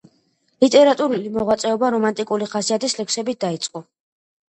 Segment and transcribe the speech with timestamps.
[0.63, 3.89] ლიტერატურული მოღვაწეობა რომანტიკული ხასიათის ლექსებით დაიწყო.